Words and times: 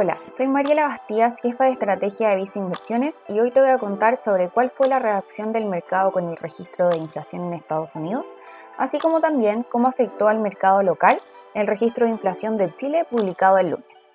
Hola, 0.00 0.16
soy 0.32 0.46
Mariela 0.46 0.86
Bastías, 0.86 1.40
jefa 1.40 1.64
de 1.64 1.72
estrategia 1.72 2.28
de 2.28 2.36
Visa 2.36 2.60
Inversiones 2.60 3.16
y 3.26 3.40
hoy 3.40 3.50
te 3.50 3.60
voy 3.60 3.70
a 3.70 3.78
contar 3.78 4.20
sobre 4.20 4.48
cuál 4.48 4.70
fue 4.70 4.86
la 4.86 5.00
reacción 5.00 5.52
del 5.52 5.66
mercado 5.66 6.12
con 6.12 6.28
el 6.28 6.36
registro 6.36 6.88
de 6.88 6.98
inflación 6.98 7.46
en 7.46 7.54
Estados 7.54 7.96
Unidos, 7.96 8.32
así 8.76 9.00
como 9.00 9.20
también 9.20 9.64
cómo 9.64 9.88
afectó 9.88 10.28
al 10.28 10.38
mercado 10.38 10.84
local 10.84 11.20
el 11.52 11.66
registro 11.66 12.06
de 12.06 12.12
inflación 12.12 12.56
de 12.56 12.72
Chile 12.76 13.08
publicado 13.10 13.58
el 13.58 13.70
lunes. 13.70 14.06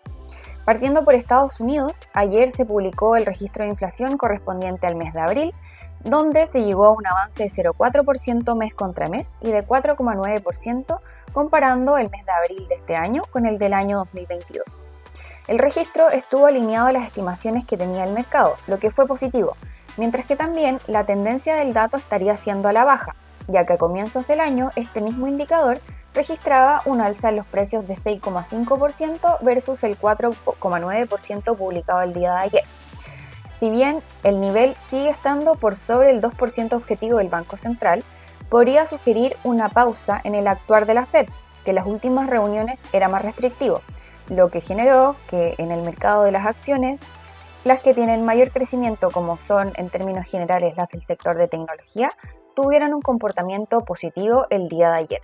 Partiendo 0.64 1.04
por 1.04 1.16
Estados 1.16 1.60
Unidos, 1.60 2.00
ayer 2.14 2.54
se 2.54 2.66
publicó 2.66 3.18
el 3.18 3.26
registro 3.26 3.66
de 3.66 3.72
inflación 3.72 4.16
correspondiente 4.16 4.88
al 4.88 4.96
mes 4.96 5.14
de 5.14 5.20
abril, 5.20 5.54
donde 6.06 6.48
se 6.48 6.64
llegó 6.64 6.86
a 6.86 6.94
un 6.94 7.06
avance 7.06 7.44
de 7.44 7.50
0,4% 7.50 8.56
mes 8.56 8.74
contra 8.74 9.10
mes 9.10 9.38
y 9.42 9.52
de 9.52 9.68
4,9% 9.68 11.02
comparando 11.34 11.98
el 11.98 12.10
mes 12.10 12.26
de 12.26 12.32
abril 12.32 12.68
de 12.70 12.76
este 12.76 12.96
año 12.96 13.24
con 13.32 13.46
el 13.46 13.58
del 13.58 13.74
año 13.74 13.98
2022. 13.98 14.82
El 15.46 15.60
registro 15.60 16.10
estuvo 16.10 16.46
alineado 16.46 16.88
a 16.88 16.94
las 16.94 17.06
estimaciones 17.06 17.66
que 17.66 17.76
tenía 17.76 18.06
el 18.06 18.14
mercado, 18.14 18.56
lo 18.68 18.80
que 18.80 18.92
fue 18.92 19.06
positivo, 19.06 19.58
mientras 19.98 20.26
que 20.26 20.38
también 20.38 20.80
la 20.88 21.04
tendencia 21.04 21.56
del 21.56 21.74
dato 21.74 21.98
estaría 21.98 22.38
siendo 22.38 22.70
a 22.70 22.74
la 22.74 22.86
baja, 22.86 23.14
ya 23.50 23.66
que 23.66 23.74
a 23.74 23.78
comienzos 23.78 24.26
del 24.26 24.40
año 24.40 24.72
este 24.78 25.02
mismo 25.02 25.28
indicador 25.28 25.82
registraba 26.14 26.82
un 26.86 27.02
alza 27.02 27.28
en 27.28 27.36
los 27.36 27.48
precios 27.48 27.86
de 27.90 27.96
6,5% 27.96 29.40
versus 29.42 29.84
el 29.84 30.00
4,9% 30.00 31.58
publicado 31.58 32.02
el 32.04 32.14
día 32.14 32.36
de 32.36 32.40
ayer. 32.40 32.64
Si 33.58 33.70
bien 33.70 34.02
el 34.24 34.40
nivel 34.40 34.78
sigue 34.88 35.10
estando 35.10 35.55
por 35.55 35.76
sobre 35.76 36.12
el 36.12 36.22
2% 36.22 36.74
objetivo 36.74 37.18
del 37.18 37.28
Banco 37.28 37.58
Central, 37.58 38.05
podría 38.50 38.86
sugerir 38.86 39.36
una 39.44 39.68
pausa 39.68 40.22
en 40.24 40.36
el 40.36 40.48
actuar 40.48 40.86
de 40.86 40.94
la 40.94 41.05
Fed, 41.05 41.28
que 41.66 41.72
en 41.72 41.76
las 41.76 41.86
últimas 41.86 42.30
reuniones 42.30 42.80
era 42.94 43.10
más 43.10 43.24
restrictivo, 43.24 43.82
lo 44.30 44.50
que 44.50 44.62
generó 44.62 45.16
que 45.30 45.55
en 45.58 45.72
el 45.72 45.84
mercado 45.84 46.23
de 46.23 46.32
las 46.32 46.45
acciones, 46.45 47.02
las 47.63 47.82
que 47.82 47.93
tienen 47.93 48.26
mayor 48.26 48.52
crecimiento, 48.52 49.10
como 49.12 49.38
son 49.38 49.71
en 49.76 49.90
términos 49.90 50.27
generales 50.27 50.77
las 50.77 50.90
del 50.90 51.02
sector 51.02 51.38
de 51.38 51.48
tecnología, 51.48 52.12
tuvieran 52.55 52.94
un 52.94 53.01
comportamiento 53.01 53.82
positivo 53.82 54.46
el 54.49 54.68
día 54.68 54.90
de 54.91 54.98
ayer. 54.98 55.21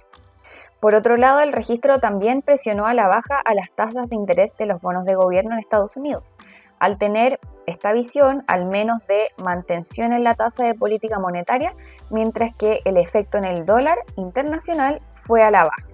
Por 0.79 0.95
otro 0.95 1.17
lado, 1.17 1.41
el 1.41 1.51
registro 1.51 1.99
también 1.99 2.41
presionó 2.41 2.85
a 2.85 2.93
la 2.93 3.07
baja 3.07 3.39
a 3.43 3.53
las 3.53 3.69
tasas 3.71 4.09
de 4.09 4.15
interés 4.15 4.55
de 4.57 4.65
los 4.65 4.81
bonos 4.81 5.03
de 5.03 5.15
gobierno 5.15 5.51
en 5.53 5.59
Estados 5.59 5.97
Unidos, 5.97 6.37
al 6.79 6.97
tener 6.97 7.39
esta 7.67 7.91
visión 7.91 8.43
al 8.47 8.65
menos 8.65 9.05
de 9.07 9.27
mantención 9.37 10.13
en 10.13 10.23
la 10.23 10.35
tasa 10.35 10.63
de 10.63 10.75
política 10.75 11.19
monetaria, 11.19 11.73
mientras 12.09 12.55
que 12.55 12.79
el 12.85 12.95
efecto 12.95 13.37
en 13.37 13.45
el 13.45 13.65
dólar 13.65 13.97
internacional 14.15 14.99
fue 15.15 15.43
a 15.43 15.51
la 15.51 15.65
baja. 15.65 15.88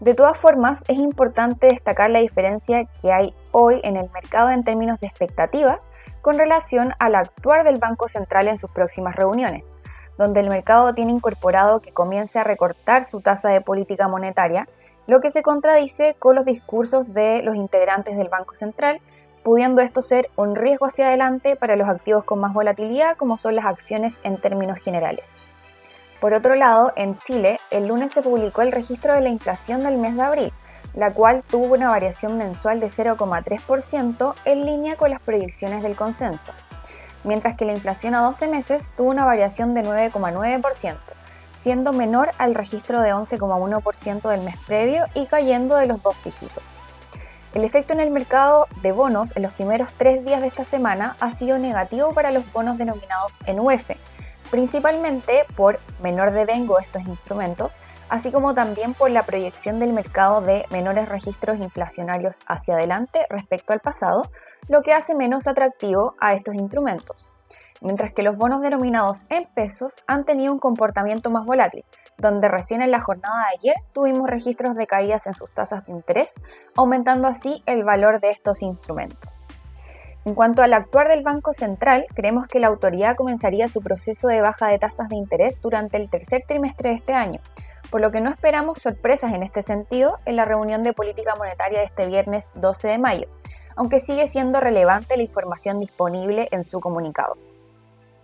De 0.00 0.14
todas 0.14 0.36
formas, 0.36 0.82
es 0.88 0.98
importante 0.98 1.68
destacar 1.68 2.10
la 2.10 2.18
diferencia 2.18 2.84
que 3.00 3.12
hay 3.12 3.34
hoy 3.52 3.80
en 3.84 3.96
el 3.96 4.10
mercado 4.10 4.50
en 4.50 4.64
términos 4.64 4.98
de 5.00 5.06
expectativas 5.06 5.86
con 6.20 6.38
relación 6.38 6.92
al 6.98 7.14
actuar 7.14 7.64
del 7.64 7.78
Banco 7.78 8.08
Central 8.08 8.48
en 8.48 8.58
sus 8.58 8.72
próximas 8.72 9.14
reuniones, 9.14 9.72
donde 10.18 10.40
el 10.40 10.48
mercado 10.48 10.94
tiene 10.94 11.12
incorporado 11.12 11.80
que 11.80 11.92
comience 11.92 12.38
a 12.38 12.44
recortar 12.44 13.04
su 13.04 13.20
tasa 13.20 13.50
de 13.50 13.60
política 13.60 14.08
monetaria, 14.08 14.68
lo 15.06 15.20
que 15.20 15.30
se 15.30 15.42
contradice 15.42 16.16
con 16.18 16.34
los 16.34 16.44
discursos 16.44 17.12
de 17.12 17.42
los 17.42 17.56
integrantes 17.56 18.16
del 18.16 18.28
Banco 18.28 18.54
Central, 18.54 19.00
pudiendo 19.42 19.82
esto 19.82 20.02
ser 20.02 20.30
un 20.36 20.56
riesgo 20.56 20.86
hacia 20.86 21.08
adelante 21.08 21.56
para 21.56 21.76
los 21.76 21.88
activos 21.88 22.24
con 22.24 22.40
más 22.40 22.54
volatilidad 22.54 23.16
como 23.16 23.36
son 23.36 23.54
las 23.54 23.66
acciones 23.66 24.20
en 24.24 24.40
términos 24.40 24.78
generales. 24.78 25.38
Por 26.20 26.32
otro 26.32 26.54
lado, 26.54 26.92
en 26.96 27.18
Chile, 27.18 27.58
el 27.70 27.88
lunes 27.88 28.12
se 28.12 28.22
publicó 28.22 28.62
el 28.62 28.72
registro 28.72 29.14
de 29.14 29.20
la 29.20 29.28
inflación 29.28 29.82
del 29.82 29.98
mes 29.98 30.16
de 30.16 30.22
abril, 30.22 30.52
la 30.94 31.10
cual 31.10 31.42
tuvo 31.42 31.74
una 31.74 31.90
variación 31.90 32.38
mensual 32.38 32.80
de 32.80 32.88
0,3% 32.88 34.34
en 34.44 34.64
línea 34.64 34.96
con 34.96 35.10
las 35.10 35.20
proyecciones 35.20 35.82
del 35.82 35.96
consenso, 35.96 36.52
mientras 37.24 37.56
que 37.56 37.64
la 37.64 37.72
inflación 37.72 38.14
a 38.14 38.20
12 38.20 38.48
meses 38.48 38.92
tuvo 38.96 39.10
una 39.10 39.24
variación 39.24 39.74
de 39.74 39.82
9,9%, 39.82 40.96
siendo 41.56 41.92
menor 41.92 42.30
al 42.38 42.54
registro 42.54 43.00
de 43.00 43.12
11,1% 43.12 44.28
del 44.28 44.42
mes 44.42 44.56
previo 44.66 45.04
y 45.14 45.26
cayendo 45.26 45.76
de 45.76 45.86
los 45.86 46.02
dos 46.02 46.16
dígitos. 46.24 46.62
El 47.54 47.64
efecto 47.64 47.92
en 47.92 48.00
el 48.00 48.10
mercado 48.10 48.66
de 48.82 48.90
bonos 48.90 49.34
en 49.36 49.42
los 49.42 49.52
primeros 49.52 49.88
tres 49.96 50.24
días 50.24 50.40
de 50.40 50.48
esta 50.48 50.64
semana 50.64 51.16
ha 51.20 51.36
sido 51.36 51.58
negativo 51.58 52.12
para 52.12 52.32
los 52.32 52.52
bonos 52.52 52.78
denominados 52.78 53.32
en 53.46 53.60
UF, 53.60 53.90
principalmente 54.54 55.42
por 55.56 55.80
menor 56.00 56.30
devengo 56.30 56.76
de 56.76 56.84
estos 56.84 57.02
instrumentos, 57.08 57.74
así 58.08 58.30
como 58.30 58.54
también 58.54 58.94
por 58.94 59.10
la 59.10 59.26
proyección 59.26 59.80
del 59.80 59.92
mercado 59.92 60.40
de 60.42 60.64
menores 60.70 61.08
registros 61.08 61.58
inflacionarios 61.58 62.38
hacia 62.46 62.74
adelante 62.74 63.26
respecto 63.30 63.72
al 63.72 63.80
pasado, 63.80 64.30
lo 64.68 64.82
que 64.82 64.92
hace 64.92 65.16
menos 65.16 65.48
atractivo 65.48 66.14
a 66.20 66.34
estos 66.34 66.54
instrumentos. 66.54 67.28
Mientras 67.80 68.12
que 68.12 68.22
los 68.22 68.36
bonos 68.36 68.60
denominados 68.60 69.26
en 69.28 69.48
pesos 69.56 70.04
han 70.06 70.24
tenido 70.24 70.52
un 70.52 70.60
comportamiento 70.60 71.32
más 71.32 71.44
volátil, 71.44 71.84
donde 72.16 72.46
recién 72.46 72.80
en 72.80 72.92
la 72.92 73.00
jornada 73.00 73.48
de 73.48 73.56
ayer 73.58 73.74
tuvimos 73.92 74.30
registros 74.30 74.76
de 74.76 74.86
caídas 74.86 75.26
en 75.26 75.34
sus 75.34 75.52
tasas 75.52 75.84
de 75.84 75.94
interés, 75.94 76.32
aumentando 76.76 77.26
así 77.26 77.64
el 77.66 77.82
valor 77.82 78.20
de 78.20 78.30
estos 78.30 78.62
instrumentos. 78.62 79.33
En 80.24 80.34
cuanto 80.34 80.62
al 80.62 80.72
actuar 80.72 81.08
del 81.08 81.22
Banco 81.22 81.52
Central, 81.52 82.06
creemos 82.14 82.46
que 82.48 82.58
la 82.58 82.68
autoridad 82.68 83.14
comenzaría 83.14 83.68
su 83.68 83.82
proceso 83.82 84.26
de 84.26 84.40
baja 84.40 84.68
de 84.68 84.78
tasas 84.78 85.10
de 85.10 85.16
interés 85.16 85.60
durante 85.60 85.98
el 85.98 86.08
tercer 86.08 86.44
trimestre 86.46 86.88
de 86.88 86.94
este 86.94 87.12
año, 87.12 87.40
por 87.90 88.00
lo 88.00 88.10
que 88.10 88.22
no 88.22 88.30
esperamos 88.30 88.78
sorpresas 88.78 89.34
en 89.34 89.42
este 89.42 89.60
sentido 89.60 90.16
en 90.24 90.36
la 90.36 90.46
reunión 90.46 90.82
de 90.82 90.94
política 90.94 91.34
monetaria 91.36 91.80
de 91.80 91.84
este 91.84 92.06
viernes 92.06 92.48
12 92.54 92.88
de 92.88 92.98
mayo, 92.98 93.28
aunque 93.76 94.00
sigue 94.00 94.26
siendo 94.26 94.60
relevante 94.60 95.18
la 95.18 95.24
información 95.24 95.78
disponible 95.78 96.48
en 96.52 96.64
su 96.64 96.80
comunicado. 96.80 97.36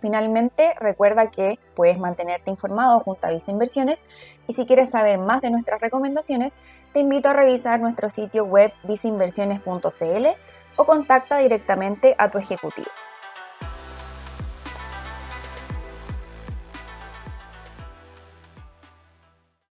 Finalmente, 0.01 0.73
recuerda 0.79 1.29
que 1.29 1.59
puedes 1.75 1.99
mantenerte 1.99 2.49
informado 2.49 2.99
junto 3.01 3.27
a 3.27 3.29
Visa 3.29 3.51
Inversiones 3.51 4.03
y 4.47 4.53
si 4.53 4.65
quieres 4.65 4.89
saber 4.89 5.19
más 5.19 5.41
de 5.41 5.51
nuestras 5.51 5.79
recomendaciones, 5.79 6.55
te 6.93 6.99
invito 6.99 7.29
a 7.29 7.33
revisar 7.33 7.79
nuestro 7.79 8.09
sitio 8.09 8.45
web 8.45 8.73
visainversiones.cl 8.85 10.27
o 10.75 10.85
contacta 10.85 11.37
directamente 11.37 12.15
a 12.17 12.29
tu 12.29 12.37
ejecutivo. 12.37 12.89